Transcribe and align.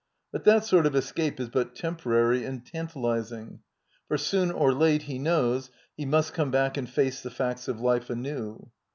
But 0.31 0.45
that 0.45 0.65
sort 0.65 0.87
of 0.87 0.95
escape 0.95 1.39
is 1.39 1.49
but 1.49 1.75
temporary 1.75 2.43
and 2.43 2.65
tantalizing, 2.65 3.59
for 4.07 4.17
soon 4.17 4.49
or 4.49 4.73
late, 4.73 5.03
he 5.03 5.19
knows, 5.19 5.69
he 5.95 6.05
must 6.07 6.33
come 6.33 6.49
back 6.49 6.75
and 6.75 6.89
face 6.89 7.21
the 7.21 7.29
facts 7.29 7.67
of 7.67 7.79
life 7.79 8.09
anew. 8.09 8.71